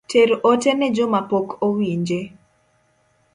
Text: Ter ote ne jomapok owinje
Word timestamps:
Ter 0.09 0.29
ote 0.49 0.71
ne 0.75 0.87
jomapok 0.95 1.47
owinje 1.67 2.19